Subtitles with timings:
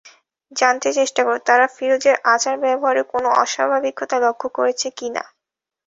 [0.51, 5.23] জানতে চেষ্টা করা, তারা ফিরোজের আচার ব্যবহারে কোনো অস্বাভাবিকতা লক্ষ করেছে কি না।